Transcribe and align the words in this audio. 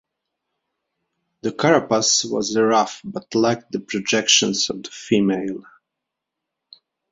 The 1.41 1.51
carapace 1.51 2.25
was 2.25 2.57
rough 2.57 3.01
but 3.03 3.35
lacked 3.35 3.71
the 3.71 3.79
projections 3.81 4.71
of 4.71 4.81
the 4.81 4.89
female. 4.89 5.63